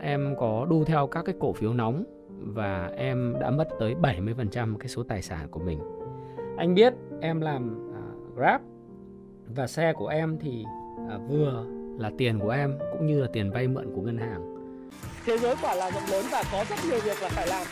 [0.00, 4.76] em có đu theo các cái cổ phiếu nóng và em đã mất tới 70%
[4.76, 5.78] cái số tài sản của mình.
[6.56, 8.60] Anh biết em làm uh, Grab
[9.46, 10.64] và xe của em thì
[11.14, 11.66] uh, vừa
[11.98, 14.54] là tiền của em cũng như là tiền vay mượn của ngân hàng.
[15.26, 17.66] Thế giới quả là rộng lớn và có rất nhiều việc là phải làm.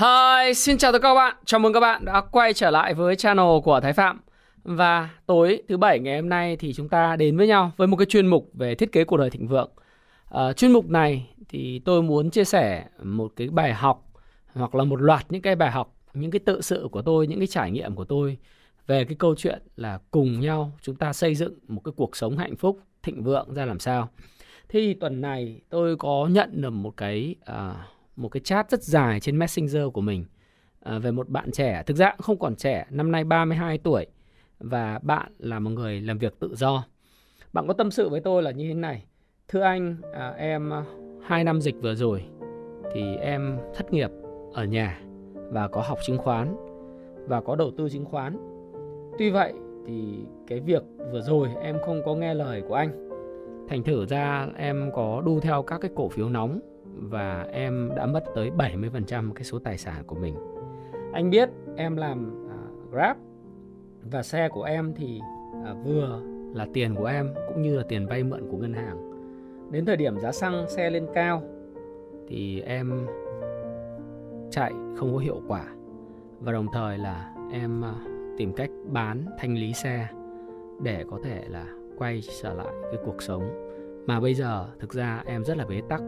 [0.00, 1.36] Hi, xin chào tất cả các bạn.
[1.44, 4.20] Chào mừng các bạn đã quay trở lại với channel của Thái Phạm.
[4.64, 7.96] Và tối thứ bảy ngày hôm nay thì chúng ta đến với nhau với một
[7.96, 9.70] cái chuyên mục về thiết kế cuộc đời thịnh vượng.
[10.30, 14.04] À, chuyên mục này thì tôi muốn chia sẻ một cái bài học
[14.54, 17.38] hoặc là một loạt những cái bài học, những cái tự sự của tôi, những
[17.38, 18.38] cái trải nghiệm của tôi
[18.86, 22.36] về cái câu chuyện là cùng nhau chúng ta xây dựng một cái cuộc sống
[22.36, 24.08] hạnh phúc, thịnh vượng ra làm sao.
[24.68, 27.76] Thì tuần này tôi có nhận được một cái uh,
[28.16, 30.24] một cái chat rất dài trên Messenger của mình
[30.80, 34.06] à, về một bạn trẻ, thực ra cũng không còn trẻ, năm nay 32 tuổi
[34.58, 36.84] và bạn là một người làm việc tự do.
[37.52, 39.04] Bạn có tâm sự với tôi là như thế này,
[39.48, 40.84] thưa anh, à, em à,
[41.22, 42.24] hai năm dịch vừa rồi
[42.94, 44.10] thì em thất nghiệp
[44.52, 45.00] ở nhà
[45.34, 46.56] và có học chứng khoán
[47.28, 48.36] và có đầu tư chứng khoán.
[49.18, 49.52] Tuy vậy
[49.86, 53.08] thì cái việc vừa rồi em không có nghe lời của anh.
[53.68, 56.60] Thành thử ra em có đu theo các cái cổ phiếu nóng
[56.96, 60.34] và em đã mất tới 70% cái số tài sản của mình.
[61.12, 63.16] Anh biết em làm uh, Grab
[64.02, 65.20] và xe của em thì
[65.70, 66.22] uh, vừa
[66.54, 69.10] là tiền của em cũng như là tiền vay mượn của ngân hàng.
[69.70, 71.42] Đến thời điểm giá xăng xe lên cao
[72.28, 73.06] thì em
[74.50, 75.64] chạy không có hiệu quả
[76.40, 80.08] và đồng thời là em uh, tìm cách bán thanh lý xe
[80.82, 81.66] để có thể là
[81.98, 83.42] quay trở lại cái cuộc sống
[84.06, 86.02] mà bây giờ thực ra em rất là bế tắc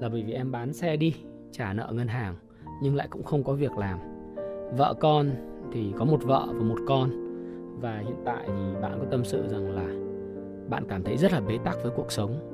[0.00, 1.14] là bởi vì em bán xe đi,
[1.52, 2.34] trả nợ ngân hàng,
[2.82, 3.98] nhưng lại cũng không có việc làm.
[4.76, 5.30] Vợ con
[5.72, 7.10] thì có một vợ và một con,
[7.80, 9.86] và hiện tại thì bạn có tâm sự rằng là
[10.68, 12.52] bạn cảm thấy rất là bế tắc với cuộc sống.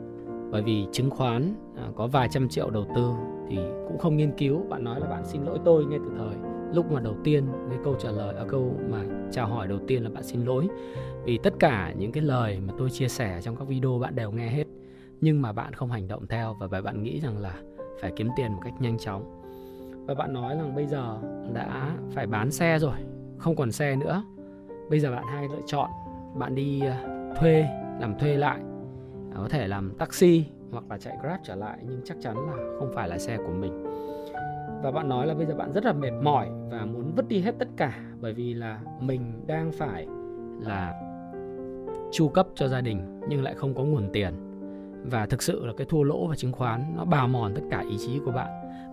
[0.50, 3.10] Bởi vì chứng khoán à, có vài trăm triệu đầu tư
[3.48, 3.56] thì
[3.88, 4.62] cũng không nghiên cứu.
[4.68, 6.36] Bạn nói là bạn xin lỗi tôi ngay từ thời,
[6.74, 10.02] lúc mà đầu tiên cái câu trả lời ở câu mà chào hỏi đầu tiên
[10.02, 10.68] là bạn xin lỗi.
[11.24, 14.30] Vì tất cả những cái lời mà tôi chia sẻ trong các video bạn đều
[14.30, 14.64] nghe hết
[15.22, 17.54] nhưng mà bạn không hành động theo và bạn nghĩ rằng là
[18.00, 19.42] phải kiếm tiền một cách nhanh chóng.
[20.06, 21.18] Và bạn nói rằng bây giờ
[21.54, 22.96] đã phải bán xe rồi,
[23.38, 24.24] không còn xe nữa.
[24.90, 25.90] Bây giờ bạn hai lựa chọn
[26.34, 26.94] bạn đi ờ,
[27.40, 27.68] thuê,
[28.00, 28.60] làm thuê lại.
[29.34, 32.56] À, có thể làm taxi hoặc là chạy grab trở lại, nhưng chắc chắn là
[32.78, 33.84] không phải là xe của mình.
[34.82, 37.40] Và bạn nói là bây giờ bạn rất là mệt mỏi và muốn vứt đi
[37.40, 40.06] hết tất cả bởi vì là mình đang phải
[40.60, 40.94] là
[42.12, 44.51] chu cấp cho gia đình nhưng lại không có nguồn tiền
[45.04, 47.84] và thực sự là cái thua lỗ và chứng khoán nó bào mòn tất cả
[47.90, 48.48] ý chí của bạn.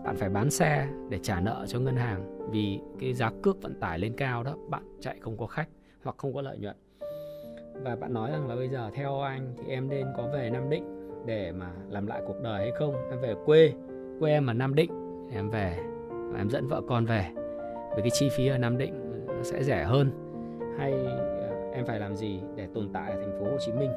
[0.05, 3.79] Bạn phải bán xe để trả nợ cho ngân hàng vì cái giá cước vận
[3.79, 5.69] tải lên cao đó, bạn chạy không có khách
[6.03, 6.75] hoặc không có lợi nhuận.
[7.73, 10.69] Và bạn nói rằng là bây giờ theo anh thì em nên có về Nam
[10.69, 10.83] Định
[11.25, 12.95] để mà làm lại cuộc đời hay không?
[13.11, 13.73] Em về quê
[14.19, 14.91] quê em ở Nam Định,
[15.33, 15.77] em về
[16.09, 17.25] và em dẫn vợ con về.
[17.91, 20.11] Với cái chi phí ở Nam Định nó sẽ rẻ hơn.
[20.77, 23.91] Hay ờ, em phải làm gì để tồn tại ở thành phố Hồ Chí Minh?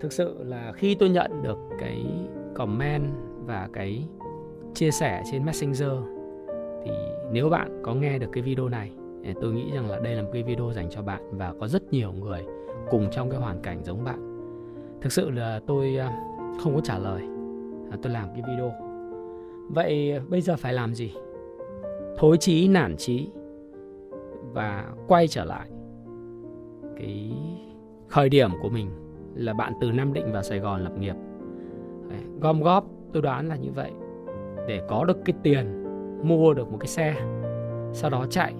[0.00, 2.04] Thực sự là khi tôi nhận được cái
[2.54, 3.04] comment
[3.46, 4.04] và cái
[4.74, 5.92] chia sẻ trên messenger,
[6.84, 6.90] thì
[7.32, 8.92] nếu bạn có nghe được cái video này
[9.40, 11.92] tôi nghĩ rằng là đây là một cái video dành cho bạn và có rất
[11.92, 12.44] nhiều người
[12.90, 14.26] cùng trong cái hoàn cảnh giống bạn.
[15.00, 17.22] Thực sự là tôi à, không có trả lời
[17.90, 18.72] à, tôi làm cái video.
[19.68, 21.14] Vậy bây giờ phải làm gì?
[22.16, 23.28] Thối chí, nản chí
[24.52, 25.68] và quay trở lại
[26.96, 27.32] cái
[28.08, 28.90] khởi điểm của mình
[29.34, 31.14] là bạn từ Nam Định vào Sài Gòn lập nghiệp.
[32.10, 33.90] Đấy, gom góp tôi đoán là như vậy.
[34.68, 35.84] Để có được cái tiền
[36.22, 37.14] mua được một cái xe
[37.92, 38.54] sau đó chạy.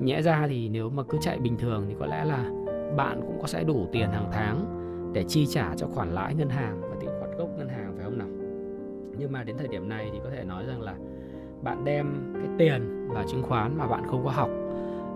[0.00, 2.50] Nhẽ ra thì nếu mà cứ chạy bình thường thì có lẽ là
[2.96, 4.66] bạn cũng có sẽ đủ tiền hàng tháng
[5.14, 8.04] để chi trả cho khoản lãi ngân hàng và tiền khoản gốc ngân hàng phải
[8.04, 8.28] không nào?
[9.18, 10.94] Nhưng mà đến thời điểm này thì có thể nói rằng là
[11.62, 14.48] bạn đem cái tiền vào chứng khoán mà bạn không có học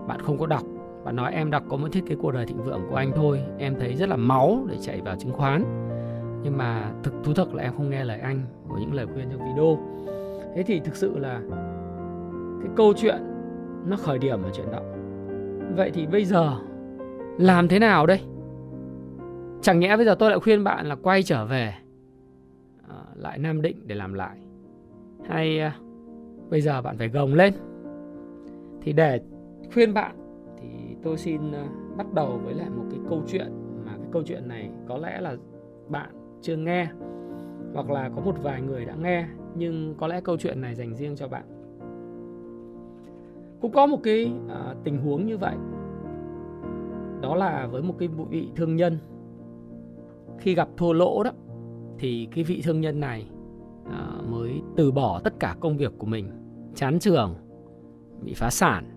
[0.07, 0.63] bạn không có đọc
[1.05, 3.41] bạn nói em đọc có một thiết kế cuộc đời thịnh vượng của anh thôi
[3.57, 5.63] em thấy rất là máu để chạy vào chứng khoán.
[6.43, 9.27] Nhưng mà thực thú thực là em không nghe lời anh của những lời khuyên
[9.31, 9.77] trong video.
[10.55, 11.41] Thế thì thực sự là
[12.61, 13.15] cái câu chuyện
[13.85, 14.79] nó khởi điểm ở chuyện đó.
[15.75, 16.55] Vậy thì bây giờ
[17.37, 18.21] làm thế nào đây?
[19.61, 21.73] Chẳng nhẽ bây giờ tôi lại khuyên bạn là quay trở về
[22.89, 24.37] à, lại nam định để làm lại.
[25.29, 25.75] Hay à,
[26.49, 27.53] bây giờ bạn phải gồng lên.
[28.81, 29.21] Thì để
[29.73, 30.24] khuyên bạn
[30.57, 31.63] thì tôi xin ờ,
[31.97, 33.51] bắt đầu với lại một cái câu chuyện
[33.85, 35.35] mà cái câu chuyện này có lẽ là
[35.89, 36.09] bạn
[36.41, 36.87] chưa nghe
[37.73, 40.95] hoặc là có một vài người đã nghe nhưng có lẽ câu chuyện này dành
[40.95, 41.43] riêng cho bạn.
[43.61, 45.55] Cũng có một cái à, tình huống như vậy.
[47.21, 48.97] Đó là với một cái vị thương nhân.
[50.39, 51.31] Khi gặp thua lỗ đó
[51.97, 53.27] thì cái vị thương nhân này
[53.91, 56.29] à, mới từ bỏ tất cả công việc của mình.
[56.75, 57.35] Chán trường
[58.21, 58.94] bị phá sản.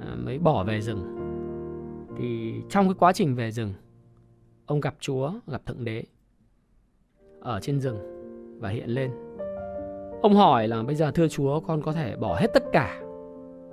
[0.00, 1.04] À, mới bỏ về rừng.
[2.18, 3.72] Thì trong cái quá trình về rừng,
[4.66, 6.04] ông gặp chúa, gặp thượng đế
[7.40, 7.98] ở trên rừng
[8.60, 9.10] và hiện lên.
[10.22, 13.00] Ông hỏi là bây giờ thưa chúa, con có thể bỏ hết tất cả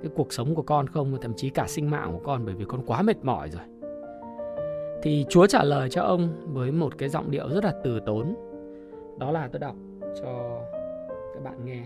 [0.02, 1.16] cái cuộc sống của con không?
[1.20, 3.62] Thậm chí cả sinh mạng của con, bởi vì con quá mệt mỏi rồi.
[5.02, 8.34] Thì chúa trả lời cho ông với một cái giọng điệu rất là từ tốn.
[9.18, 9.76] Đó là tôi đọc
[10.22, 10.60] cho
[11.34, 11.84] các bạn nghe.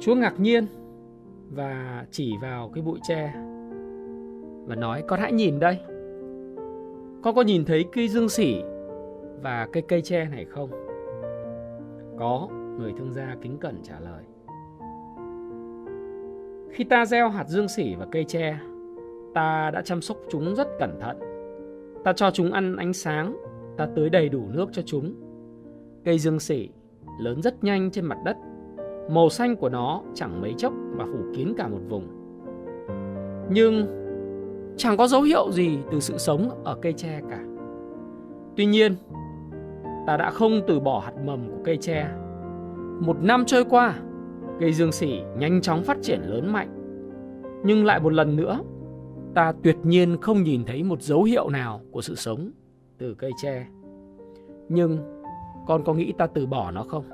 [0.00, 0.66] Chúa ngạc nhiên
[1.50, 3.32] và chỉ vào cái bụi tre
[4.66, 5.78] và nói, con hãy nhìn đây.
[7.22, 8.62] Con có nhìn thấy cây dương sỉ
[9.42, 10.70] và cây cây tre này không?
[12.18, 12.48] Có,
[12.78, 14.24] người thương gia kính cẩn trả lời.
[16.72, 18.58] Khi ta gieo hạt dương sỉ và cây tre,
[19.34, 21.18] ta đã chăm sóc chúng rất cẩn thận.
[22.04, 23.36] Ta cho chúng ăn ánh sáng,
[23.76, 25.14] ta tưới đầy đủ nước cho chúng.
[26.04, 26.68] Cây dương sỉ
[27.20, 28.36] lớn rất nhanh trên mặt đất
[29.10, 32.04] màu xanh của nó chẳng mấy chốc mà phủ kín cả một vùng.
[33.50, 33.86] Nhưng
[34.76, 37.44] chẳng có dấu hiệu gì từ sự sống ở cây tre cả.
[38.56, 38.94] Tuy nhiên,
[40.06, 42.08] ta đã không từ bỏ hạt mầm của cây tre.
[43.00, 43.94] Một năm trôi qua,
[44.60, 46.76] cây dương sỉ nhanh chóng phát triển lớn mạnh.
[47.64, 48.60] Nhưng lại một lần nữa,
[49.34, 52.50] ta tuyệt nhiên không nhìn thấy một dấu hiệu nào của sự sống
[52.98, 53.66] từ cây tre.
[54.68, 54.98] Nhưng
[55.66, 57.04] con có nghĩ ta từ bỏ nó không?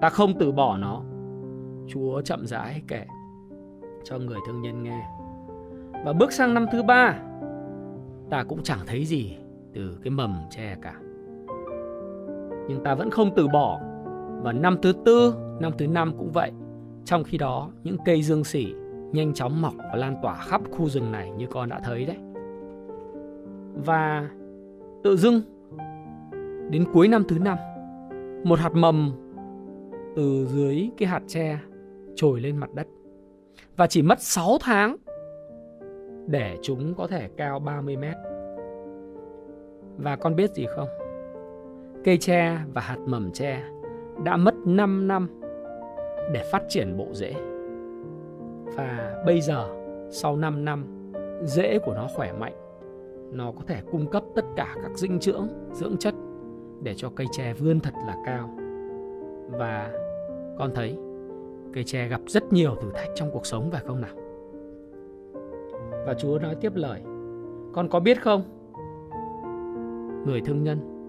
[0.00, 1.02] Ta không từ bỏ nó
[1.88, 3.04] chúa chậm rãi kể
[4.04, 5.06] cho người thương nhân nghe.
[6.04, 7.20] Và bước sang năm thứ ba,
[8.30, 9.36] ta cũng chẳng thấy gì
[9.74, 10.94] từ cái mầm tre cả.
[12.68, 13.80] Nhưng ta vẫn không từ bỏ.
[14.42, 16.52] Và năm thứ tư, năm thứ năm cũng vậy.
[17.04, 18.74] Trong khi đó, những cây dương sỉ
[19.12, 22.16] nhanh chóng mọc và lan tỏa khắp khu rừng này như con đã thấy đấy.
[23.84, 24.30] Và
[25.02, 25.40] tự dưng,
[26.70, 27.58] đến cuối năm thứ năm,
[28.44, 29.12] một hạt mầm
[30.16, 31.58] từ dưới cái hạt tre
[32.18, 32.86] trồi lên mặt đất
[33.76, 34.96] và chỉ mất 6 tháng
[36.26, 38.16] để chúng có thể cao 30 mét.
[39.96, 40.88] Và con biết gì không?
[42.04, 43.62] Cây tre và hạt mầm tre
[44.24, 45.40] đã mất 5 năm
[46.32, 47.34] để phát triển bộ rễ.
[48.76, 49.68] Và bây giờ,
[50.10, 51.12] sau 5 năm,
[51.42, 52.54] rễ của nó khỏe mạnh.
[53.32, 56.14] Nó có thể cung cấp tất cả các dinh dưỡng, dưỡng chất
[56.82, 58.50] để cho cây tre vươn thật là cao.
[59.50, 59.92] Và
[60.58, 60.98] con thấy
[61.72, 64.14] cây tre gặp rất nhiều thử thách trong cuộc sống phải không nào?
[66.06, 67.00] Và Chúa nói tiếp lời,
[67.72, 68.42] con có biết không?
[70.26, 71.08] Người thương nhân,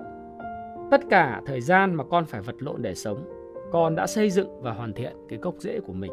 [0.91, 3.17] tất cả thời gian mà con phải vật lộn để sống,
[3.71, 6.11] con đã xây dựng và hoàn thiện cái gốc rễ của mình.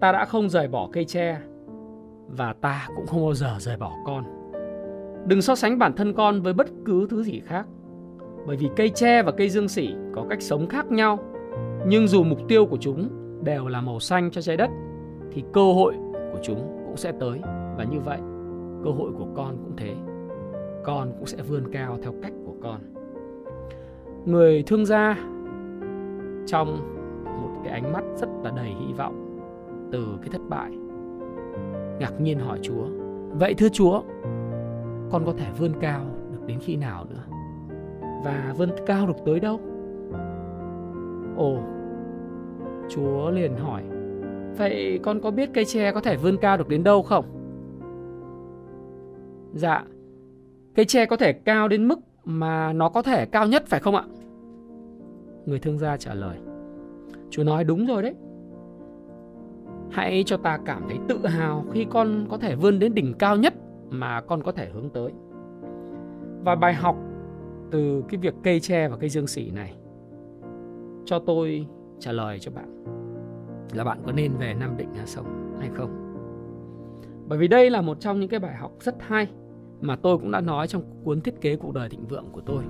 [0.00, 1.40] Ta đã không rời bỏ cây tre
[2.28, 4.24] và ta cũng không bao giờ rời bỏ con.
[5.26, 7.66] Đừng so sánh bản thân con với bất cứ thứ gì khác.
[8.46, 11.18] Bởi vì cây tre và cây dương sỉ có cách sống khác nhau
[11.86, 13.08] nhưng dù mục tiêu của chúng
[13.44, 14.70] đều là màu xanh cho trái đất,
[15.32, 15.94] thì cơ hội
[16.32, 17.40] của chúng cũng sẽ tới
[17.76, 18.18] và như vậy,
[18.84, 19.94] cơ hội của con cũng thế.
[20.84, 22.80] Con cũng sẽ vươn cao theo cách của con.
[24.24, 25.16] Người thương gia
[26.46, 29.40] trong một cái ánh mắt rất là đầy hy vọng
[29.92, 30.70] từ cái thất bại,
[31.98, 32.84] ngạc nhiên hỏi Chúa,
[33.38, 34.02] Vậy thưa Chúa,
[35.10, 36.00] Con có thể vươn cao
[36.32, 37.24] được đến khi nào nữa
[38.24, 39.60] Và vươn cao được tới đâu
[41.40, 41.58] Ồ,
[42.88, 43.82] Chúa liền hỏi,
[44.58, 47.24] vậy con có biết cây tre có thể vươn cao được đến đâu không?
[49.54, 49.84] Dạ,
[50.74, 53.96] cây tre có thể cao đến mức mà nó có thể cao nhất phải không
[53.96, 54.04] ạ?
[55.46, 56.36] Người thương gia trả lời,
[57.30, 58.14] Chúa nói đúng rồi đấy.
[59.90, 63.36] Hãy cho ta cảm thấy tự hào khi con có thể vươn đến đỉnh cao
[63.36, 63.54] nhất
[63.90, 65.12] mà con có thể hướng tới.
[66.44, 66.96] Và bài học
[67.70, 69.74] từ cái việc cây tre và cây dương sỉ này
[71.10, 71.66] cho tôi
[71.98, 72.84] trả lời cho bạn
[73.72, 75.90] là bạn có nên về Nam Định Hà sống hay không.
[77.28, 79.28] Bởi vì đây là một trong những cái bài học rất hay
[79.80, 82.64] mà tôi cũng đã nói trong cuốn thiết kế cuộc đời thịnh vượng của tôi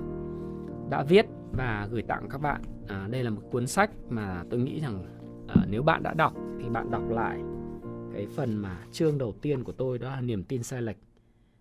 [0.89, 2.61] đã viết và gửi tặng các bạn.
[2.87, 5.03] À, đây là một cuốn sách mà tôi nghĩ rằng
[5.47, 7.39] à, nếu bạn đã đọc thì bạn đọc lại
[8.13, 10.97] cái phần mà chương đầu tiên của tôi đó là niềm tin sai lệch.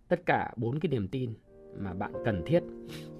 [0.09, 1.35] Tất cả bốn cái niềm tin
[1.79, 2.63] mà bạn cần thiết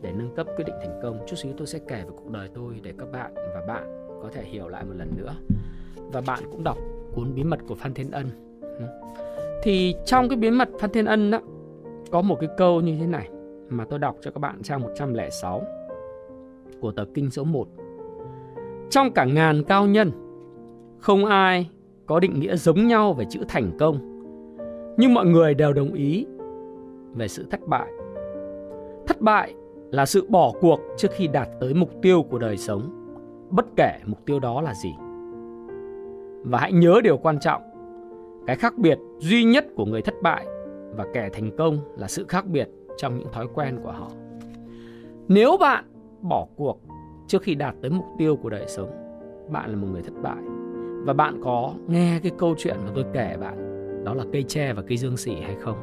[0.03, 1.19] để nâng cấp quyết định thành công.
[1.27, 3.85] Chút xíu tôi sẽ kể về cuộc đời tôi để các bạn và bạn
[4.23, 5.35] có thể hiểu lại một lần nữa.
[6.13, 6.79] Và bạn cũng đọc
[7.15, 8.27] cuốn bí mật của Phan Thiên Ân.
[8.61, 8.85] Ừ.
[9.63, 11.41] Thì trong cái bí mật Phan Thiên Ân đó,
[12.11, 13.29] có một cái câu như thế này
[13.69, 15.63] mà tôi đọc cho các bạn trang 106.
[16.81, 17.69] của tờ kinh số 1.
[18.91, 20.11] Trong cả ngàn cao nhân,
[20.99, 21.71] không ai
[22.07, 23.99] có định nghĩa giống nhau về chữ thành công,
[24.97, 26.27] nhưng mọi người đều đồng ý
[27.15, 27.87] về sự thất bại.
[29.21, 29.55] Thất bại
[29.91, 32.91] là sự bỏ cuộc trước khi đạt tới mục tiêu của đời sống,
[33.51, 34.95] bất kể mục tiêu đó là gì.
[36.45, 37.63] Và hãy nhớ điều quan trọng,
[38.47, 40.47] cái khác biệt duy nhất của người thất bại
[40.97, 44.11] và kẻ thành công là sự khác biệt trong những thói quen của họ.
[45.29, 45.85] Nếu bạn
[46.21, 46.81] bỏ cuộc
[47.27, 48.91] trước khi đạt tới mục tiêu của đời sống,
[49.51, 50.43] bạn là một người thất bại.
[51.05, 53.57] Và bạn có nghe cái câu chuyện mà tôi kể bạn,
[54.05, 55.77] đó là cây tre và cây dương xỉ hay không?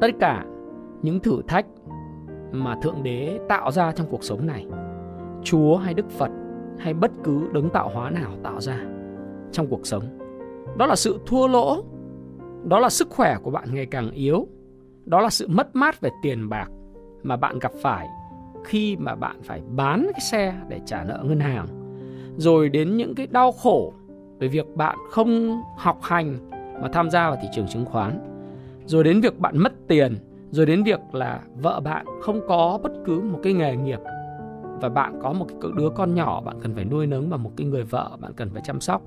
[0.00, 0.44] Tất cả
[1.02, 1.66] những thử thách
[2.54, 4.66] mà Thượng Đế tạo ra trong cuộc sống này,
[5.42, 6.30] Chúa hay Đức Phật
[6.78, 8.80] hay bất cứ đấng tạo hóa nào tạo ra
[9.52, 10.18] trong cuộc sống,
[10.76, 11.84] đó là sự thua lỗ,
[12.64, 14.46] đó là sức khỏe của bạn ngày càng yếu,
[15.04, 16.70] đó là sự mất mát về tiền bạc
[17.22, 18.08] mà bạn gặp phải
[18.64, 21.66] khi mà bạn phải bán cái xe để trả nợ ngân hàng.
[22.36, 23.92] Rồi đến những cái đau khổ
[24.38, 26.50] về việc bạn không học hành
[26.82, 28.18] mà tham gia vào thị trường chứng khoán.
[28.86, 30.16] Rồi đến việc bạn mất tiền
[30.54, 34.00] rồi đến việc là vợ bạn không có bất cứ một cái nghề nghiệp
[34.80, 37.50] và bạn có một cái đứa con nhỏ bạn cần phải nuôi nấng và một
[37.56, 39.02] cái người vợ bạn cần phải chăm sóc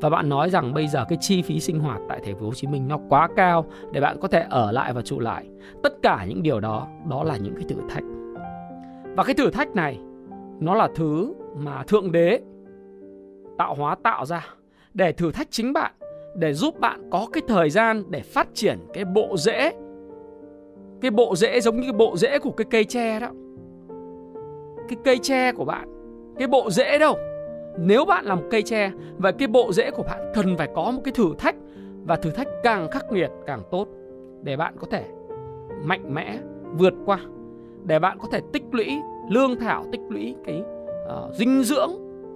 [0.00, 2.54] và bạn nói rằng bây giờ cái chi phí sinh hoạt tại thành phố Hồ
[2.54, 5.46] Chí Minh nó quá cao để bạn có thể ở lại và trụ lại.
[5.82, 8.04] Tất cả những điều đó đó là những cái thử thách.
[9.16, 9.98] Và cái thử thách này
[10.60, 12.40] nó là thứ mà thượng đế
[13.58, 14.46] tạo hóa tạo ra
[14.94, 15.92] để thử thách chính bạn,
[16.36, 19.72] để giúp bạn có cái thời gian để phát triển cái bộ rễ.
[21.00, 23.28] Cái bộ rễ giống như cái bộ rễ của cái cây tre đó.
[24.88, 25.88] Cái cây tre của bạn,
[26.38, 27.16] cái bộ rễ đâu?
[27.78, 30.90] Nếu bạn là một cây tre vậy cái bộ rễ của bạn cần phải có
[30.90, 31.56] một cái thử thách.
[32.06, 33.88] Và thử thách càng khắc nghiệt càng tốt.
[34.42, 35.04] Để bạn có thể
[35.84, 36.38] mạnh mẽ
[36.78, 37.18] vượt qua.
[37.84, 40.62] Để bạn có thể tích lũy lương thảo tích lũy cái
[41.04, 41.90] uh, dinh dưỡng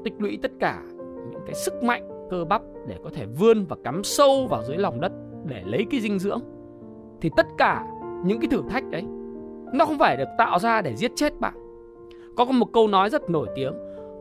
[0.05, 0.83] tích lũy tất cả
[1.31, 4.77] những cái sức mạnh cơ bắp để có thể vươn và cắm sâu vào dưới
[4.77, 5.13] lòng đất
[5.45, 6.41] để lấy cái dinh dưỡng.
[7.21, 7.87] Thì tất cả
[8.25, 9.05] những cái thử thách đấy
[9.73, 11.55] nó không phải được tạo ra để giết chết bạn
[12.37, 13.73] có một câu nói rất nổi tiếng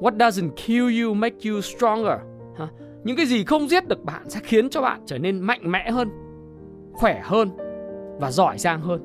[0.03, 2.19] What doesn't kill you make you stronger.
[2.57, 2.67] Ha?
[3.03, 5.91] Những cái gì không giết được bạn sẽ khiến cho bạn trở nên mạnh mẽ
[5.91, 6.09] hơn,
[6.93, 7.49] khỏe hơn
[8.19, 9.01] và giỏi giang hơn.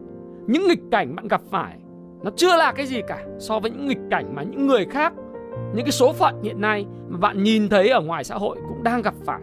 [0.47, 1.76] Những nghịch cảnh bạn gặp phải
[2.23, 5.12] nó chưa là cái gì cả so với những nghịch cảnh mà những người khác,
[5.75, 8.83] những cái số phận hiện nay mà bạn nhìn thấy ở ngoài xã hội cũng
[8.83, 9.40] đang gặp phải.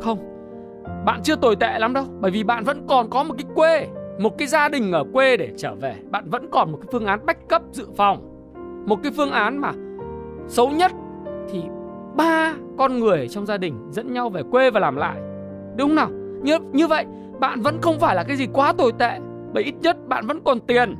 [0.00, 0.18] Không,
[1.06, 3.88] bạn chưa tồi tệ lắm đâu, bởi vì bạn vẫn còn có một cái quê,
[4.20, 5.94] một cái gia đình ở quê để trở về.
[6.10, 8.44] Bạn vẫn còn một cái phương án backup dự phòng.
[8.86, 9.72] Một cái phương án mà
[10.48, 10.92] Xấu nhất
[11.52, 11.62] thì
[12.16, 15.20] ba con người trong gia đình dẫn nhau về quê và làm lại.
[15.76, 16.10] Đúng không nào?
[16.42, 17.04] Như, như vậy
[17.40, 19.18] bạn vẫn không phải là cái gì quá tồi tệ
[19.52, 20.96] Bởi ít nhất bạn vẫn còn tiền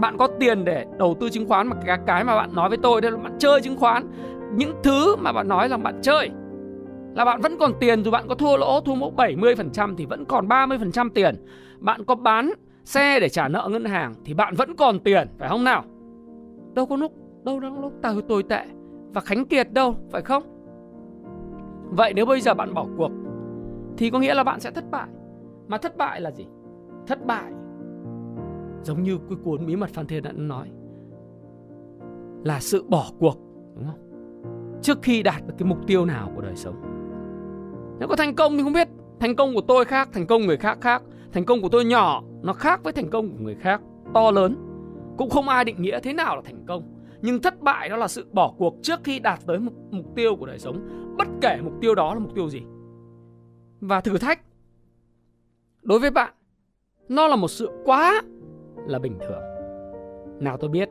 [0.00, 2.78] Bạn có tiền để đầu tư chứng khoán Mà cái, cái mà bạn nói với
[2.82, 4.06] tôi đây là bạn chơi chứng khoán
[4.54, 6.30] Những thứ mà bạn nói là bạn chơi
[7.14, 10.24] Là bạn vẫn còn tiền Dù bạn có thua lỗ thua mốc 70% Thì vẫn
[10.24, 11.34] còn 30% tiền
[11.78, 12.52] bạn có bán
[12.84, 15.84] xe để trả nợ ngân hàng Thì bạn vẫn còn tiền Phải không nào?
[16.74, 17.12] Đâu có lúc
[17.44, 18.66] đâu đang lúc tao tồi tệ
[19.14, 20.42] và khánh kiệt đâu phải không?
[21.90, 23.10] Vậy nếu bây giờ bạn bỏ cuộc
[23.96, 25.08] thì có nghĩa là bạn sẽ thất bại.
[25.68, 26.46] Mà thất bại là gì?
[27.06, 27.52] Thất bại
[28.82, 30.70] giống như cái cuốn bí mật phan thiên đã nói
[32.44, 33.36] là sự bỏ cuộc
[33.74, 34.00] đúng không?
[34.82, 36.74] Trước khi đạt được cái mục tiêu nào của đời sống.
[37.98, 38.88] Nếu có thành công thì không biết
[39.20, 41.02] thành công của tôi khác thành công người khác khác
[41.32, 43.80] thành công của tôi nhỏ nó khác với thành công của người khác
[44.14, 44.56] to lớn.
[45.18, 48.08] Cũng không ai định nghĩa thế nào là thành công nhưng thất bại đó là
[48.08, 50.88] sự bỏ cuộc trước khi đạt tới mục, mục tiêu của đời sống.
[51.18, 52.62] Bất kể mục tiêu đó là mục tiêu gì.
[53.80, 54.40] Và thử thách
[55.82, 56.32] đối với bạn
[57.08, 58.22] nó là một sự quá
[58.86, 59.42] là bình thường.
[60.40, 60.88] Nào tôi biết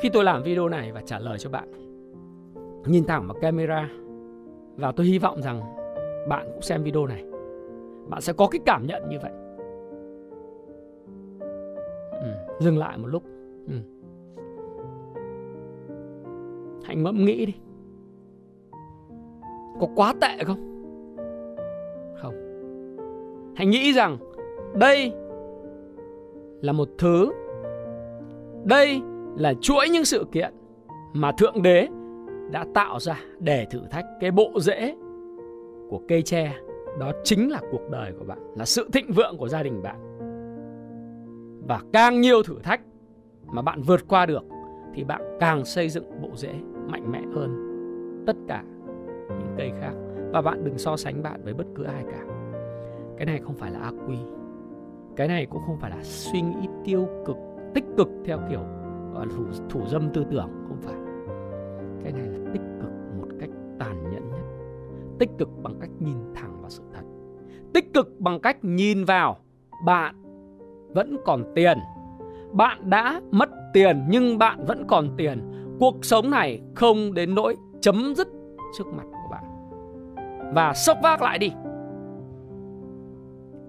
[0.00, 1.72] khi tôi làm video này và trả lời cho bạn
[2.86, 3.88] nhìn thẳng vào camera
[4.76, 5.60] và tôi hy vọng rằng
[6.28, 7.31] bạn cũng xem video này
[8.08, 9.32] bạn sẽ có cái cảm nhận như vậy.
[12.10, 12.28] Ừ,
[12.60, 13.22] dừng lại một lúc.
[13.68, 13.74] Ừ.
[16.84, 17.54] Hãy ngẫm nghĩ đi.
[19.80, 20.58] Có quá tệ không?
[22.22, 22.34] Không.
[23.56, 24.16] Hãy nghĩ rằng
[24.74, 25.12] Đây
[26.60, 27.32] Là một thứ
[28.64, 29.00] Đây
[29.36, 30.54] là chuỗi những sự kiện
[31.12, 31.88] Mà Thượng Đế
[32.50, 34.94] Đã tạo ra để thử thách Cái bộ rễ
[35.88, 36.52] Của cây tre.
[36.98, 39.96] Đó chính là cuộc đời của bạn Là sự thịnh vượng của gia đình bạn.
[41.68, 42.80] Và càng nhiều thử thách
[43.46, 44.42] Mà bạn vượt qua được
[44.94, 46.54] Thì bạn càng xây dựng bộ rễ
[46.88, 47.72] mạnh mẽ hơn
[48.26, 48.64] tất cả
[49.28, 49.92] những cây khác.
[50.32, 52.24] Và bạn đừng so sánh bạn với bất cứ ai cả.
[53.16, 54.16] Cái này không phải là ác quy.
[55.16, 57.36] Cái này cũng không phải là suy nghĩ tiêu cực
[57.74, 58.60] tích cực theo kiểu
[59.36, 60.96] thủ, thủ dâm tư tưởng không phải.
[62.04, 64.42] Cái này là tích cực một cách tàn nhẫn nhất
[65.18, 66.61] tích cực bằng cách nhìn thẳng
[67.74, 69.36] tích cực bằng cách nhìn vào,
[69.84, 70.14] bạn
[70.94, 71.78] vẫn còn tiền.
[72.52, 75.42] Bạn đã mất tiền nhưng bạn vẫn còn tiền.
[75.80, 78.28] Cuộc sống này không đến nỗi chấm dứt
[78.78, 79.44] trước mặt của bạn.
[80.54, 81.52] Và sốc vác lại đi.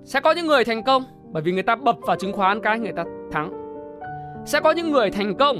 [0.04, 2.80] Sẽ có những người thành công bởi vì người ta bập vào chứng khoán cái
[2.80, 3.54] người ta thắng.
[4.46, 5.58] Sẽ có những người thành công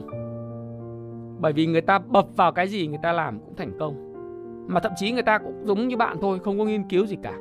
[1.40, 4.14] bởi vì người ta bập vào cái gì người ta làm cũng thành công.
[4.68, 7.18] Mà thậm chí người ta cũng giống như bạn thôi, không có nghiên cứu gì
[7.24, 7.34] cả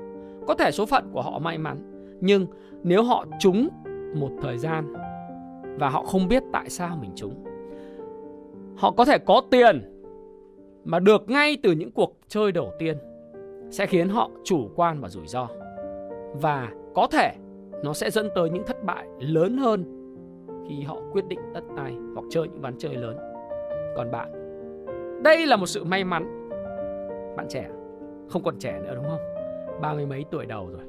[0.47, 1.79] có thể số phận của họ may mắn,
[2.21, 2.47] nhưng
[2.83, 3.69] nếu họ trúng
[4.15, 4.95] một thời gian
[5.79, 7.45] và họ không biết tại sao mình trúng,
[8.77, 9.83] họ có thể có tiền
[10.85, 12.97] mà được ngay từ những cuộc chơi đầu tiên
[13.71, 15.49] sẽ khiến họ chủ quan và rủi ro.
[16.41, 17.33] Và có thể
[17.85, 19.85] nó sẽ dẫn tới những thất bại lớn hơn
[20.69, 23.17] khi họ quyết định tất tay hoặc chơi những ván chơi lớn.
[23.97, 24.33] Còn bạn,
[25.23, 26.51] đây là một sự may mắn.
[27.37, 27.69] Bạn trẻ,
[28.29, 29.32] không còn trẻ nữa, đúng không?
[29.83, 30.83] Ba mươi mấy tuổi đầu rồi.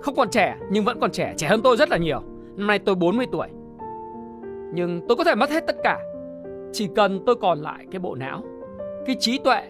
[0.00, 2.20] Không còn trẻ, nhưng vẫn còn trẻ trẻ hơn tôi rất là nhiều.
[2.56, 3.48] Năm nay tôi 40 tuổi.
[4.74, 5.98] Nhưng tôi có thể mất hết tất cả.
[6.72, 8.42] Chỉ cần tôi còn lại cái bộ não,
[9.06, 9.62] cái trí tuệ,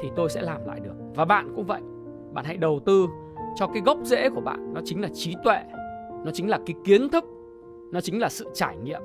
[0.00, 0.94] thì tôi sẽ làm lại được.
[1.14, 1.80] Và bạn cũng vậy.
[2.32, 3.06] Bạn hãy đầu tư
[3.56, 5.58] cho cái gốc rễ của bạn, nó chính là trí tuệ,
[6.24, 7.24] nó chính là cái kiến thức,
[7.92, 9.00] nó chính là sự trải nghiệm.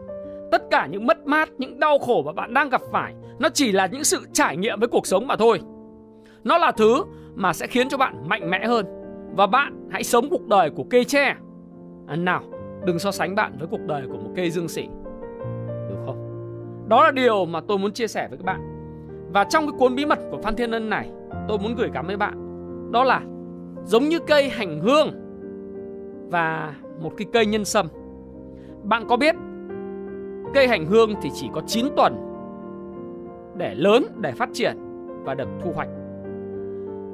[0.52, 3.72] Tất cả những mất mát, những đau khổ mà bạn đang gặp phải, nó chỉ
[3.72, 5.62] là những sự trải nghiệm với cuộc sống mà thôi.
[6.44, 7.04] Nó là thứ
[7.40, 8.86] mà sẽ khiến cho bạn mạnh mẽ hơn.
[9.36, 11.36] Và bạn hãy sống cuộc đời của cây tre.
[12.08, 12.42] À, nào
[12.86, 14.88] đừng so sánh bạn với cuộc đời của một cây dương xỉ
[15.90, 16.18] được không?
[16.88, 18.62] Đó là điều mà tôi muốn chia sẻ với các bạn.
[19.34, 21.12] Và trong cái cuốn bí mật của phan thiên ân này
[21.48, 22.34] tôi muốn gửi gắm với bạn.
[22.92, 23.22] Đó là
[23.84, 25.12] giống như cây hành hương
[26.32, 27.88] và một cái cây nhân sâm.
[28.84, 29.36] Bạn có biết
[30.54, 32.16] cây hành hương thì chỉ có 9 tuần
[33.58, 34.78] để lớn, để phát triển
[35.24, 35.90] và được thu hoạch.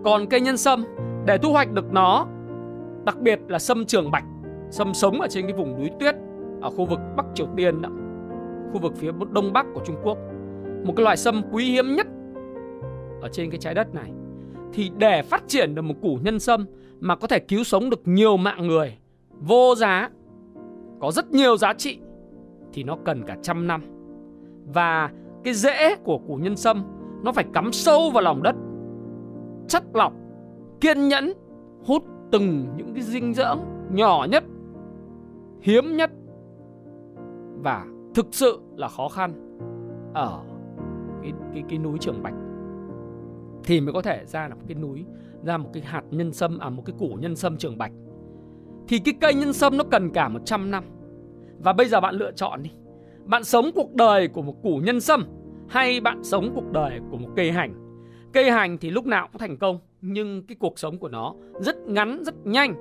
[0.06, 0.86] Còn cây nhân sâm
[1.26, 2.28] để thu hoạch được nó,
[3.06, 4.24] đặc biệt là sâm trường bạch,
[4.70, 6.15] sâm sống ở trên cái vùng núi tuyết
[6.62, 7.89] ở khu vực Bắc Triều Tiên đó,
[8.74, 10.18] khu vực phía đông bắc của Trung Quốc.
[10.84, 12.08] Một cái loại sâm quý hiếm nhất
[13.22, 14.12] ở trên cái trái đất này.
[14.74, 16.65] Thì để phát triển được một củ nhân sâm
[17.00, 18.98] mà có thể cứu sống được nhiều mạng người
[19.39, 20.10] vô giá,
[21.02, 22.00] có rất nhiều giá trị
[22.74, 23.82] thì nó cần cả trăm năm.
[24.74, 25.10] Và
[25.44, 26.84] cái rễ của củ nhân sâm
[27.24, 28.56] nó phải cắm sâu vào lòng đất,
[29.67, 30.13] chất lọc,
[30.82, 31.34] kiên nhẫn,
[31.86, 33.60] hút từng những cái dinh dưỡng
[33.91, 34.43] nhỏ nhất,
[35.62, 36.12] hiếm nhất
[37.63, 39.58] và thực sự là khó khăn
[40.13, 40.41] ở
[41.21, 42.34] cái cái cái núi Trường Bạch
[43.63, 45.06] thì mới có thể ra là một cái núi
[45.43, 47.91] ra một cái hạt nhân sâm à một cái củ nhân sâm Trường Bạch.
[48.88, 50.84] Thì cái cây nhân sâm nó cần cả 100 năm.
[51.60, 52.71] Và bây giờ bạn lựa chọn đi.
[53.25, 55.25] Bạn sống cuộc đời của một củ nhân sâm
[55.67, 57.73] hay bạn sống cuộc đời của một cây hành.
[58.36, 61.78] Cây hành thì lúc nào cũng thành công nhưng cái cuộc sống của nó rất
[61.88, 62.76] ngắn, rất nhanh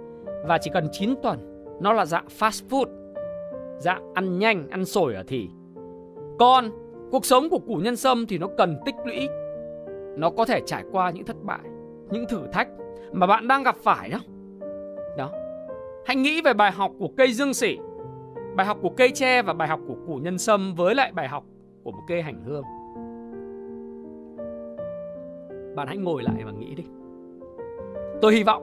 [0.49, 1.67] và chỉ cần 9 tuần.
[1.81, 2.87] Nó là dạng fast food,
[3.79, 5.49] dạng ăn nhanh, ăn sổi ở thì.
[6.39, 6.71] Còn
[7.11, 9.29] cuộc sống của củ nhân sâm thì nó cần tích lũy.
[10.17, 11.65] Nó có thể trải qua những thất bại,
[12.11, 12.69] những thử thách
[13.13, 14.19] mà bạn đang gặp phải đó.
[15.19, 15.31] Đó.
[16.07, 17.79] Hãy nghĩ về bài học của cây dương sỉ
[18.57, 21.29] Bài học của cây tre và bài học của củ nhân sâm với lại bài
[21.29, 21.45] học
[21.85, 22.65] của một cây hành hương.
[25.75, 26.85] Bạn hãy ngồi lại và nghĩ đi.
[28.23, 28.63] Tôi hy vọng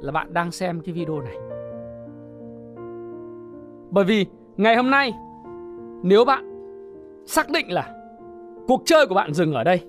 [0.00, 1.36] là bạn đang xem cái video này.
[3.90, 4.26] Bởi vì
[4.56, 5.12] ngày hôm nay,
[6.02, 6.44] nếu bạn
[7.26, 7.94] xác định là
[8.68, 9.80] cuộc chơi của bạn dừng ở đây,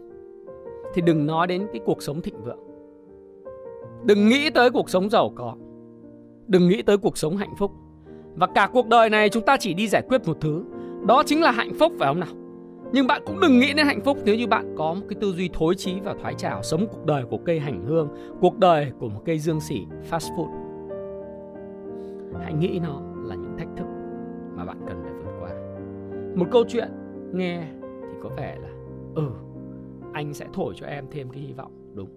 [0.94, 2.60] thì đừng nói đến cái cuộc sống thịnh vượng.
[4.04, 5.56] Đừng nghĩ tới cuộc sống giàu có.
[6.48, 7.72] Đừng nghĩ tới cuộc sống hạnh phúc
[8.36, 10.64] và cả cuộc đời này chúng ta chỉ đi giải quyết một thứ
[11.08, 12.30] Đó chính là hạnh phúc, phải không nào
[12.94, 15.34] nhưng bạn cũng đừng nghĩ đến hạnh phúc nếu như bạn có một cái tư
[15.34, 18.10] duy thối chí và thoái trào Sống cuộc đời của cây hành hương
[18.42, 20.50] Cuộc đời của một cây dương sỉ fast food.
[22.44, 23.86] Hãy nghĩ nó là những thách thức
[24.56, 25.50] mà bạn cần phải vượt qua.
[26.36, 26.88] Một câu chuyện
[27.34, 28.70] nghe thì có vẻ là
[29.16, 29.30] Ừ,
[30.14, 31.72] anh sẽ thổi cho em thêm cái hy vọng.
[31.94, 32.10] Đúng.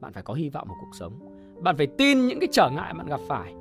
[0.00, 1.12] Bạn phải có hy vọng vào cuộc sống.
[1.60, 3.54] Bạn phải tin những cái trở ngại bạn gặp phải.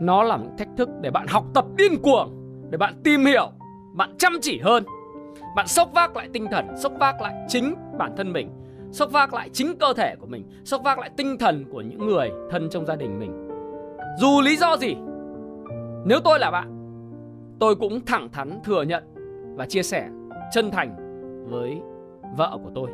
[0.00, 2.30] Nó là một thách thức để bạn học tập điên cuồng
[2.70, 3.50] để bạn tìm hiểu
[3.92, 4.84] bạn chăm chỉ hơn
[5.56, 8.50] bạn sốc vác lại tinh thần, sốc vác lại chính bản thân mình,
[8.90, 12.06] sốc vác lại chính cơ thể của mình, sốc vác lại tinh thần của những
[12.06, 13.48] người thân trong gia đình mình.
[14.18, 14.96] Dù lý do gì,
[16.04, 16.78] nếu tôi là bạn,
[17.60, 19.04] tôi cũng thẳng thắn thừa nhận
[19.56, 20.08] và chia sẻ
[20.52, 20.96] chân thành
[21.50, 21.80] với
[22.36, 22.90] vợ của tôi.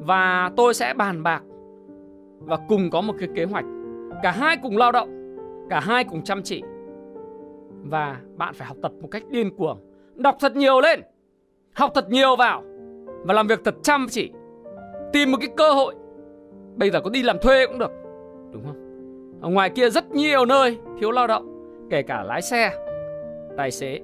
[0.00, 1.42] Và tôi sẽ bàn bạc
[2.38, 3.64] và cùng có một cái kế hoạch.
[4.22, 5.08] Cả hai cùng lao động,
[5.70, 6.62] cả hai cùng chăm chỉ.
[7.82, 9.78] Và bạn phải học tập một cách điên cuồng,
[10.14, 11.00] đọc thật nhiều lên
[11.72, 12.62] học thật nhiều vào
[13.24, 14.32] và làm việc thật chăm chỉ.
[15.12, 15.94] Tìm một cái cơ hội.
[16.76, 17.90] Bây giờ có đi làm thuê cũng được,
[18.52, 18.76] đúng không?
[19.40, 21.46] Ở ngoài kia rất nhiều nơi thiếu lao động,
[21.90, 22.72] kể cả lái xe,
[23.56, 24.00] tài xế.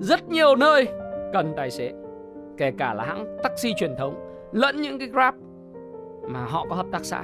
[0.00, 0.88] Rất nhiều nơi
[1.32, 1.92] cần tài xế,
[2.56, 4.14] kể cả là hãng taxi truyền thống
[4.52, 5.34] lẫn những cái grab
[6.22, 7.22] mà họ có hợp tác xã.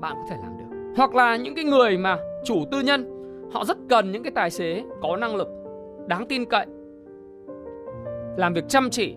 [0.00, 0.92] Bạn có thể làm được.
[0.96, 3.10] Hoặc là những cái người mà chủ tư nhân,
[3.52, 5.48] họ rất cần những cái tài xế có năng lực,
[6.06, 6.66] đáng tin cậy
[8.36, 9.16] làm việc chăm chỉ,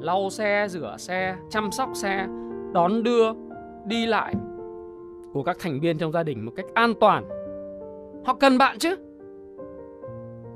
[0.00, 2.26] lau xe, rửa xe, chăm sóc xe,
[2.72, 3.32] đón đưa,
[3.84, 4.34] đi lại
[5.32, 7.24] của các thành viên trong gia đình một cách an toàn.
[8.24, 8.96] Họ cần bạn chứ.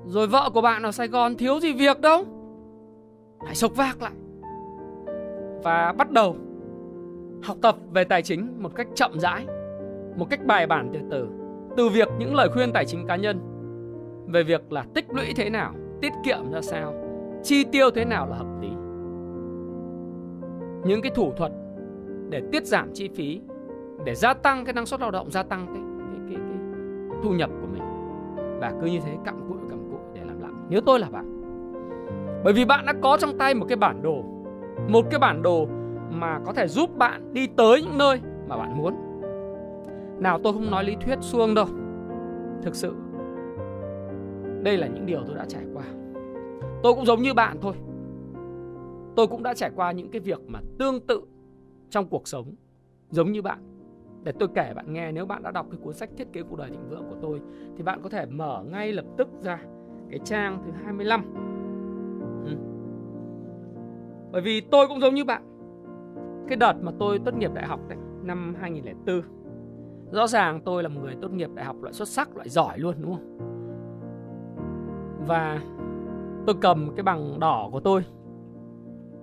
[0.06, 2.24] Rồi vợ của bạn ở sài gòn thiếu gì việc đâu.
[3.44, 4.12] Hãy sộc vác lại.
[5.62, 6.36] Và bắt đầu
[7.42, 9.46] học tập về tài chính một cách chậm rãi,
[10.16, 11.28] một cách bài bản từ từ.
[11.76, 13.40] Từ việc những lời khuyên tài chính cá nhân
[14.26, 17.05] về việc là tích lũy thế nào, tiết kiệm ra sao
[17.46, 18.68] chi tiêu thế nào là hợp lý?
[20.88, 21.52] Những cái thủ thuật
[22.28, 23.40] để tiết giảm chi phí
[24.04, 27.30] để gia tăng cái năng suất lao động gia tăng cái cái cái, cái thu
[27.30, 27.82] nhập của mình
[28.60, 30.50] và cứ như thế cặm cụi cặm cụi để làm lại.
[30.68, 31.32] Nếu tôi là bạn
[32.44, 34.24] bởi vì bạn đã có trong tay một cái bản đồ
[34.88, 35.66] một cái bản đồ
[36.10, 38.94] mà có thể giúp bạn đi tới những nơi mà bạn muốn.
[40.18, 41.66] Nào tôi không nói lý thuyết xuông đâu.
[42.62, 42.94] Thực sự
[44.62, 45.84] đây là những điều tôi đã trải qua
[46.82, 47.74] tôi cũng giống như bạn thôi.
[49.16, 51.22] Tôi cũng đã trải qua những cái việc mà tương tự
[51.90, 52.54] trong cuộc sống,
[53.10, 53.58] giống như bạn.
[54.22, 56.56] Để tôi kể bạn nghe, nếu bạn đã đọc cái cuốn sách thiết kế cuộc
[56.56, 57.40] đời thịnh vượng của tôi,
[57.76, 59.58] thì bạn có thể mở ngay lập tức ra
[60.10, 61.34] cái trang thứ 25
[62.44, 62.56] ừ.
[64.32, 65.42] bởi vì tôi cũng giống như bạn.
[66.48, 69.22] Cái đợt mà tôi tốt nghiệp đại học đấy, năm 2004
[70.10, 72.78] rõ ràng tôi là một người tốt nghiệp đại học loại xuất sắc, loại giỏi
[72.78, 73.38] luôn, đúng không?
[75.26, 75.60] Và
[76.46, 78.04] tôi cầm cái bằng đỏ của tôi,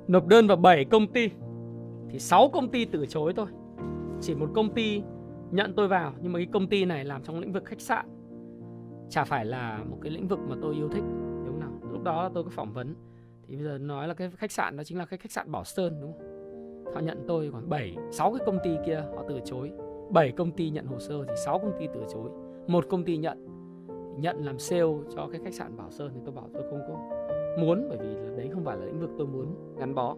[0.07, 1.29] nộp đơn vào 7 công ty,
[2.09, 3.47] thì 6 công ty từ chối tôi
[4.21, 5.01] chỉ một công ty
[5.51, 8.05] nhận tôi vào, nhưng mà cái công ty này làm trong lĩnh vực khách sạn.
[9.09, 11.03] Chả phải là một cái lĩnh vực mà tôi yêu thích,
[11.45, 11.71] đúng nào?
[11.91, 12.95] Lúc đó tôi có phỏng vấn,
[13.47, 15.63] thì bây giờ nói là cái khách sạn đó chính là cái khách sạn Bảo
[15.63, 16.33] Sơn, đúng không?
[16.93, 19.71] Họ nhận tôi còn 7 6 cái công ty kia họ từ chối.
[20.09, 22.29] 7 công ty nhận hồ sơ thì 6 công ty từ chối.
[22.67, 23.47] Một công ty nhận
[24.19, 27.12] nhận làm sale cho cái khách sạn Bảo Sơn thì tôi bảo tôi không có
[27.59, 30.15] muốn bởi vì là đấy không phải là lĩnh vực tôi muốn gắn bó.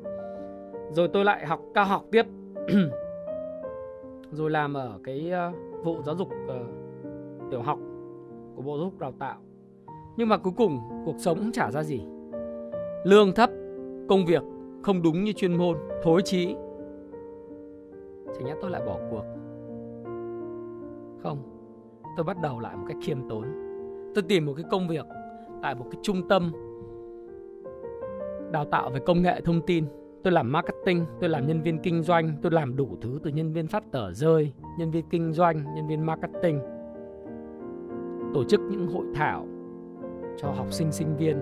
[0.91, 2.25] Rồi tôi lại học cao học tiếp.
[4.31, 5.51] Rồi làm ở cái ờ,
[5.83, 6.51] vụ giáo dục uh,
[7.51, 7.79] tiểu học
[8.55, 9.37] của bộ giáo dục đào tạo.
[10.17, 12.01] Nhưng mà cuối cùng cuộc sống cũng chả ra gì.
[13.03, 13.49] Lương thấp
[14.09, 14.43] công việc
[14.83, 16.55] không đúng như chuyên môn thối chí.
[18.33, 19.23] Chẳng nhẽ tôi lại bỏ cuộc?
[21.23, 21.37] Không
[22.17, 23.45] tôi bắt đầu lại một cách khiêm tốn.
[24.15, 25.05] Tôi tìm một cái công việc
[25.61, 26.51] tại một cái trung tâm
[28.51, 29.85] đào tạo về công nghệ thông tin.
[30.23, 33.53] Tôi làm marketing, tôi làm nhân viên kinh doanh, tôi làm đủ thứ từ nhân
[33.53, 36.59] viên phát tờ rơi, nhân viên kinh doanh, nhân viên marketing.
[38.33, 39.47] Tổ chức những hội thảo
[40.37, 41.37] cho học sinh sinh viên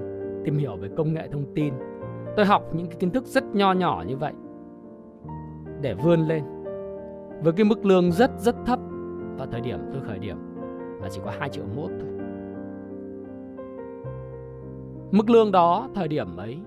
[0.46, 1.74] tìm hiểu về công nghệ thông tin.
[2.36, 4.34] Tôi học những cái kiến thức rất nho nhỏ như vậy
[5.82, 6.44] để vươn lên
[7.44, 8.80] với cái mức lương rất rất thấp
[9.38, 10.38] vào thời điểm tôi khởi điểm
[11.02, 12.10] là chỉ có 2 triệu mốt thôi.
[15.12, 16.58] Mức lương đó thời điểm ấy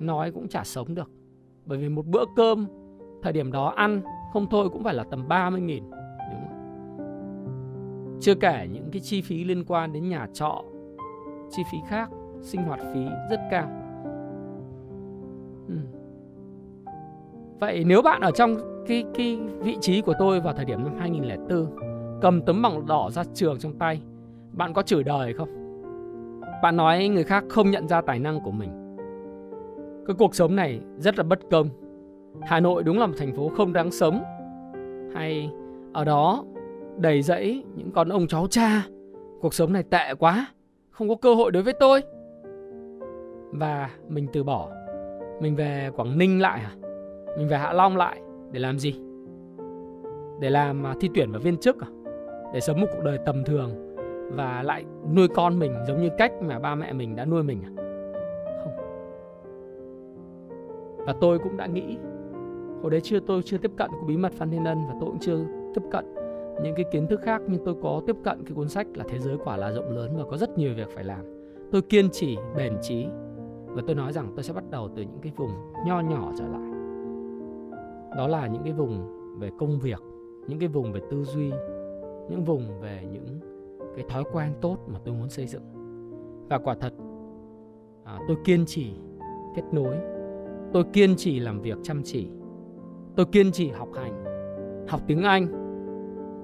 [0.00, 1.10] nói cũng chả sống được
[1.66, 2.66] bởi vì một bữa cơm
[3.22, 8.18] thời điểm đó ăn không thôi cũng phải là tầm 30 nghìn đúng không?
[8.20, 10.64] Chưa kể những cái chi phí liên quan đến nhà trọ,
[11.50, 12.10] chi phí khác,
[12.40, 13.68] sinh hoạt phí rất cao.
[15.68, 15.74] Ừ.
[17.60, 20.94] Vậy nếu bạn ở trong cái cái vị trí của tôi vào thời điểm năm
[20.98, 21.66] 2004
[22.20, 24.02] cầm tấm bằng đỏ ra trường trong tay,
[24.52, 25.48] bạn có chửi đời không?
[26.62, 28.79] Bạn nói người khác không nhận ra tài năng của mình
[30.10, 31.68] cái cuộc sống này rất là bất công.
[32.42, 34.22] Hà Nội đúng là một thành phố không đáng sống.
[35.14, 35.50] Hay
[35.92, 36.44] ở đó
[36.96, 38.86] đầy rẫy những con ông cháu cha.
[39.40, 40.46] Cuộc sống này tệ quá,
[40.90, 42.00] Không có cơ hội đối với tôi.
[43.52, 44.70] Và mình từ bỏ.
[45.40, 46.72] Mình về Quảng Ninh lại à
[47.38, 48.20] Mình về Hạ Long lại
[48.52, 48.94] Để làm gì?
[50.40, 51.88] Để làm à, thi tuyển vào viên chức à?
[52.54, 53.96] Để sống một cuộc đời tầm thường
[54.30, 57.62] Và lại nuôi con mình giống như cách mà ba mẹ mình đã nuôi mình
[57.62, 57.79] à?
[61.06, 61.98] Và tôi cũng đã nghĩ
[62.82, 65.10] hồi đấy chưa tôi chưa tiếp cận của bí mật Phan Thiên Ân và tôi
[65.10, 66.14] cũng chưa tiếp cận
[66.62, 69.18] những cái kiến thức khác nhưng tôi có tiếp cận cái cuốn sách là thế
[69.18, 71.24] giới quả là rộng lớn và có rất nhiều việc phải làm.
[71.72, 73.06] Tôi kiên trì bền trí
[73.66, 75.50] và tôi nói rằng tôi sẽ bắt đầu từ những cái vùng
[75.86, 76.70] nho nhỏ trở lại.
[78.16, 80.02] Đó là những cái vùng về công việc
[80.46, 81.50] những cái vùng về tư duy
[82.30, 83.40] những vùng về những
[83.96, 85.62] cái thói quen tốt mà tôi muốn xây dựng.
[86.48, 86.92] Và quả thật
[88.04, 88.94] à, tôi kiên trì
[89.56, 89.96] kết nối
[90.72, 92.28] tôi kiên trì làm việc chăm chỉ.
[93.16, 94.24] Tôi kiên trì học hành,
[94.88, 95.46] học tiếng anh.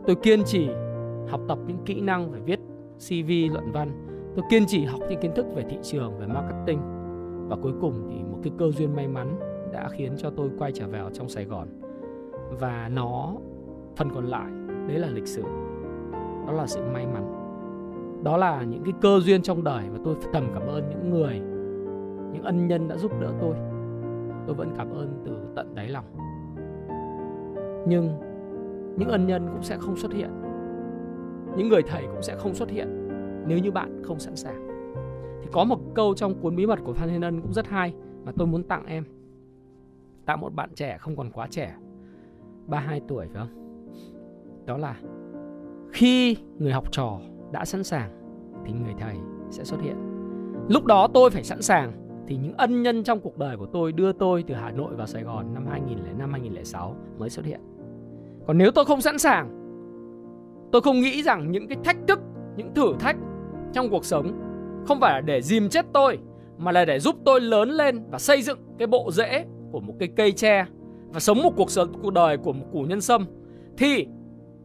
[0.07, 0.69] Tôi kiên trì
[1.29, 2.61] học tập những kỹ năng về viết
[3.09, 4.07] cv luận văn.
[4.37, 6.81] Tôi kiên trì học những kiến thức về thị trường, về marketing.
[7.49, 9.39] Và cuối cùng thì một cái cơ duyên may mắn
[9.73, 11.69] đã khiến cho tôi quay trở vào trong sài gòn.
[12.61, 13.35] Và nó,
[13.97, 14.51] phần còn lại,
[14.89, 15.43] đấy là lịch sử.
[16.47, 17.33] Đó là sự may mắn.
[18.23, 21.41] Đó là những cái cơ duyên trong đời và tôi thầm cảm ơn những người,
[22.33, 23.57] những ân nhân đã giúp đỡ tôi
[24.47, 26.05] tôi vẫn cảm ơn từ tận đáy lòng.
[27.89, 28.19] Nhưng
[28.99, 30.31] những ân nhân cũng sẽ không xuất hiện.
[31.57, 33.09] Những người thầy cũng sẽ không xuất hiện
[33.47, 34.67] nếu như bạn không sẵn sàng.
[35.43, 37.95] Thì có một câu trong cuốn bí mật của phan thiên ân cũng rất hay
[38.25, 39.05] mà tôi muốn tặng em.
[40.25, 41.75] Tặng một bạn trẻ không còn quá trẻ
[42.67, 43.83] 32 tuổi, phải không?
[44.67, 44.97] Đó là
[45.93, 47.21] khi người học trò
[47.53, 48.11] đã sẵn sàng
[48.65, 49.17] thì người thầy
[49.51, 49.97] sẽ xuất hiện.
[50.69, 51.93] Lúc đó tôi phải sẵn sàng
[52.27, 55.07] thì những ân nhân trong cuộc đời của tôi đưa tôi từ Hà Nội vào
[55.07, 57.61] Sài Gòn năm 2005 2006 mới xuất hiện.
[58.47, 59.51] Còn nếu tôi không sẵn sàng,
[60.73, 62.21] tôi không nghĩ rằng những cái thách thức,
[62.57, 63.17] những thử thách
[63.73, 64.33] trong cuộc sống
[64.87, 66.19] không phải là để dìm chết tôi
[66.59, 69.95] mà là để giúp tôi lớn lên và xây dựng cái bộ rễ của một
[69.99, 70.67] cái cây tre
[71.09, 73.27] và sống một cuộc sống cuộc đời của một củ nhân sâm
[73.79, 74.07] thì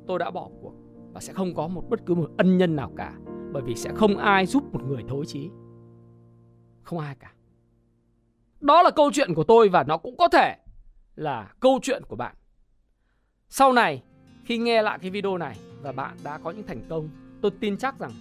[0.08, 0.74] tôi đã bỏ cuộc
[1.14, 3.14] và sẽ không có một bất cứ một ân nhân nào cả
[3.54, 5.50] bởi vì sẽ không ai giúp một người thối chí
[6.82, 7.34] không ai cả
[8.62, 10.56] đó là câu chuyện của tôi và nó cũng có thể
[11.16, 12.36] là câu chuyện của bạn.
[13.50, 14.04] Sau này,
[14.46, 17.10] khi nghe lại cái video này và bạn đã có những thành công,
[17.42, 18.12] tôi tin chắc rằng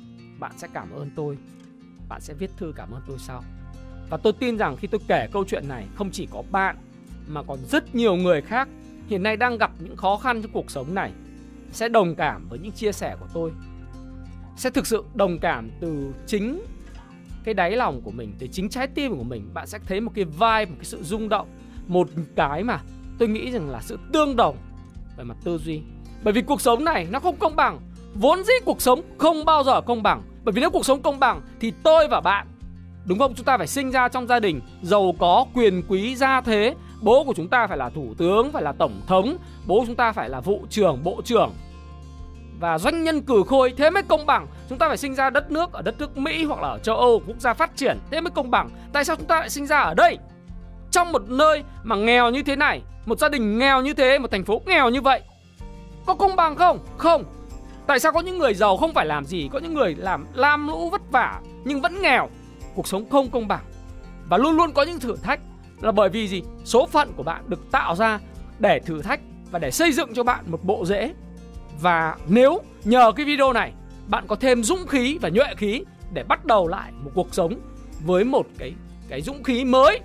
[0.40, 1.38] bạn sẽ cảm ơn tôi.
[2.08, 3.42] Bạn sẽ viết thư cảm ơn tôi sau.
[4.10, 6.76] Và tôi tin rằng khi tôi kể câu chuyện này, không chỉ có bạn,
[7.26, 8.68] mà còn rất nhiều người khác
[9.06, 11.12] hiện nay đang gặp những khó khăn trong cuộc sống này
[11.72, 13.52] sẽ đồng cảm với những chia sẻ của tôi,
[14.56, 16.60] sẽ thực sự đồng cảm từ chính
[17.44, 20.12] cái đáy lòng của mình từ chính trái tim của mình, bạn sẽ thấy một
[20.14, 21.48] cái vibe, một cái sự rung động.
[21.86, 22.80] Một cái mà
[23.18, 24.56] tôi nghĩ rằng là sự tương đồng
[25.16, 25.80] về mặt tư duy.
[26.24, 27.80] Bởi vì cuộc sống này nó không công bằng.
[28.14, 30.22] Vốn dĩ cuộc sống không bao giờ công bằng.
[30.44, 32.46] Bởi vì nếu cuộc sống công bằng thì tôi và bạn,
[33.06, 33.34] đúng không?
[33.34, 36.74] Chúng ta phải sinh ra trong gia đình giàu có, quyền quý, gia thế.
[37.02, 39.36] Bố của chúng ta phải là thủ tướng, phải là tổng thống.
[39.66, 41.52] Bố chúng ta phải là vụ trưởng, bộ trưởng
[42.60, 44.46] và doanh nhân cử khôi thế mới công bằng.
[44.68, 46.96] Chúng ta phải sinh ra đất nước ở đất nước mỹ hoặc là ở châu
[46.96, 48.70] âu, quốc gia phát triển thế mới công bằng.
[48.92, 50.18] Tại sao chúng ta lại sinh ra ở đây?
[50.90, 54.30] Trong một nơi mà nghèo như thế này, một gia đình nghèo như thế, một
[54.30, 55.22] thành phố nghèo như vậy,
[56.06, 56.78] có công bằng không?
[56.96, 57.24] Không.
[57.86, 60.68] Tại sao có những người giàu không phải làm gì, có những người làm lam
[60.68, 62.28] lũ vất vả nhưng vẫn nghèo?
[62.74, 63.64] Cuộc sống không công bằng.
[64.28, 65.40] Và luôn luôn có những thử thách
[65.80, 66.42] là bởi vì gì?
[66.64, 68.18] Số phận của bạn được tạo ra
[68.58, 69.20] để thử thách
[69.50, 71.12] và để xây dựng cho bạn một bộ rễ
[71.80, 73.72] và nếu nhờ cái video này
[74.08, 77.54] bạn có thêm dũng khí và nhuệ khí để bắt đầu lại một cuộc sống
[78.04, 78.72] với một cái
[79.08, 80.00] cái dũng khí mới,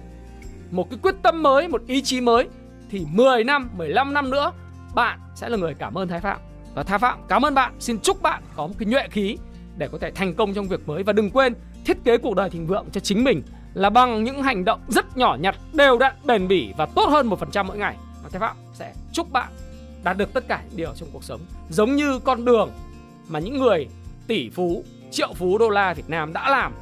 [0.71, 2.47] một cái quyết tâm mới, một ý chí mới
[2.89, 4.51] thì 10 năm, 15 năm nữa
[4.95, 6.39] bạn sẽ là người cảm ơn Thái Phạm.
[6.75, 9.37] Và Thái Phạm cảm ơn bạn, xin chúc bạn có một cái nhuệ khí
[9.77, 11.53] để có thể thành công trong việc mới và đừng quên
[11.85, 13.41] thiết kế cuộc đời thịnh vượng cho chính mình
[13.73, 17.29] là bằng những hành động rất nhỏ nhặt, đều đặn, bền bỉ và tốt hơn
[17.29, 17.95] 1% mỗi ngày.
[18.23, 19.47] Và Thái Phạm sẽ chúc bạn
[20.05, 21.41] đạt được tất cả những điều trong cuộc sống.
[21.69, 22.71] Giống như con đường
[23.27, 23.87] mà những người
[24.27, 26.73] tỷ phú triệu phú đô la Việt Nam đã làm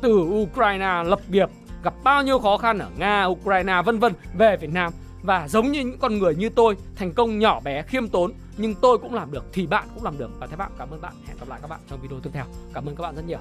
[0.00, 1.48] từ Ukraine lập nghiệp
[1.82, 4.92] gặp bao nhiêu khó khăn ở Nga, Ukraine vân vân về Việt Nam.
[5.22, 8.74] Và giống như những con người như tôi thành công nhỏ bé khiêm tốn nhưng
[8.74, 10.30] tôi cũng làm được thì bạn cũng làm được.
[10.38, 11.12] Và thế bạn cảm ơn bạn.
[11.26, 12.44] Hẹn gặp lại các bạn trong video tiếp theo.
[12.74, 13.40] Cảm ơn các bạn rất nhiều.